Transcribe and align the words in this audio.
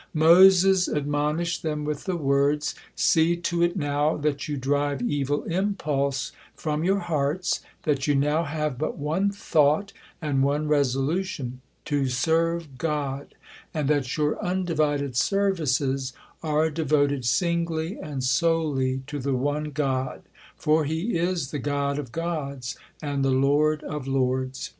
Moses 0.15 0.87
admonished 0.87 1.61
them 1.61 1.85
with 1.85 2.05
the 2.05 2.15
words: 2.17 2.73
"See 2.95 3.37
to 3.37 3.61
it 3.61 3.77
now 3.77 4.17
that 4.17 4.47
you 4.47 4.57
drive 4.57 4.99
evil 5.03 5.43
impulse 5.43 6.31
from 6.55 6.83
your 6.83 6.97
hearts, 7.01 7.59
that 7.83 8.07
you 8.07 8.15
now 8.15 8.41
have 8.43 8.79
but 8.79 8.97
one 8.97 9.29
thought 9.29 9.93
and 10.19 10.41
one 10.41 10.67
resolution, 10.67 11.61
to 11.85 12.07
serve 12.07 12.79
God; 12.79 13.35
and 13.75 13.87
that 13.89 14.17
your 14.17 14.43
undivided 14.43 15.15
services 15.15 16.13
are 16.41 16.71
devoted 16.71 17.23
singly 17.23 17.99
and 17.99 18.23
solely 18.23 19.03
to 19.05 19.19
the 19.19 19.35
one 19.35 19.65
God, 19.65 20.23
for 20.55 20.83
He 20.83 21.15
is 21.15 21.51
the 21.51 21.59
God 21.59 21.99
of 21.99 22.11
gods 22.11 22.75
and 23.03 23.23
the 23.23 23.29
Lord 23.29 23.83
of 23.83 24.07
lords. 24.07 24.69